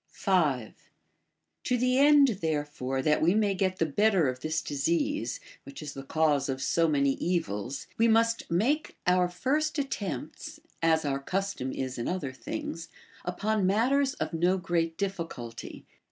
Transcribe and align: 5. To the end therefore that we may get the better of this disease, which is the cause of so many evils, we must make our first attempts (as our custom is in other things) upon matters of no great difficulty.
5. 0.09 0.73
To 1.65 1.77
the 1.77 1.99
end 1.99 2.39
therefore 2.41 3.03
that 3.03 3.21
we 3.21 3.35
may 3.35 3.53
get 3.53 3.77
the 3.77 3.85
better 3.85 4.27
of 4.29 4.39
this 4.39 4.63
disease, 4.63 5.39
which 5.61 5.83
is 5.83 5.93
the 5.93 6.01
cause 6.01 6.49
of 6.49 6.59
so 6.59 6.87
many 6.87 7.11
evils, 7.17 7.85
we 7.99 8.07
must 8.07 8.49
make 8.49 8.97
our 9.05 9.29
first 9.29 9.77
attempts 9.77 10.59
(as 10.81 11.05
our 11.05 11.19
custom 11.19 11.71
is 11.71 11.99
in 11.99 12.07
other 12.07 12.33
things) 12.33 12.89
upon 13.25 13.67
matters 13.67 14.15
of 14.15 14.33
no 14.33 14.57
great 14.57 14.97
difficulty. 14.97 15.85